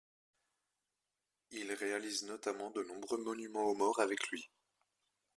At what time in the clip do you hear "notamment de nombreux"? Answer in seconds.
2.23-3.23